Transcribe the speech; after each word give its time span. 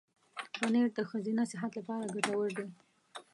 پنېر 0.55 0.87
د 0.97 0.99
ښځینه 1.09 1.43
صحت 1.51 1.71
لپاره 1.79 2.11
ګټور 2.15 2.49
دی. 2.57 2.67